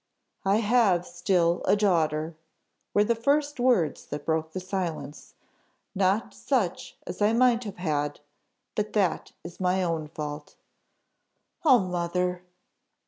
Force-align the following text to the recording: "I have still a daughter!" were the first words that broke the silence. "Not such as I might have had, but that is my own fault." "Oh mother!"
"I 0.45 0.61
have 0.61 1.05
still 1.05 1.61
a 1.65 1.75
daughter!" 1.75 2.35
were 2.91 3.03
the 3.03 3.13
first 3.13 3.59
words 3.59 4.07
that 4.07 4.25
broke 4.25 4.51
the 4.53 4.59
silence. 4.59 5.35
"Not 5.93 6.33
such 6.33 6.97
as 7.05 7.21
I 7.21 7.33
might 7.33 7.65
have 7.65 7.77
had, 7.77 8.19
but 8.73 8.93
that 8.93 9.31
is 9.43 9.59
my 9.59 9.83
own 9.83 10.07
fault." 10.07 10.55
"Oh 11.63 11.77
mother!" 11.77 12.41